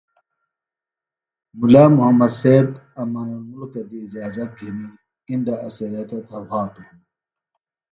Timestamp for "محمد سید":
1.97-2.69